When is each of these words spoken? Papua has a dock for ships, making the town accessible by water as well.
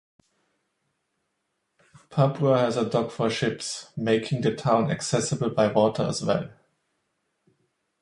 Papua 2.09 2.57
has 2.57 2.75
a 2.75 2.89
dock 2.89 3.11
for 3.11 3.29
ships, 3.29 3.91
making 3.95 4.41
the 4.41 4.55
town 4.55 4.89
accessible 4.89 5.51
by 5.51 5.71
water 5.71 6.01
as 6.01 6.23
well. 6.25 6.49